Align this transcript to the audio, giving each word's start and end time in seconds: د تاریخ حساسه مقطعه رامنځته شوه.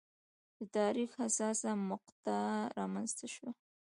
د 0.57 0.59
تاریخ 0.77 1.09
حساسه 1.21 1.69
مقطعه 1.89 2.57
رامنځته 2.77 3.25
شوه. 3.33 3.51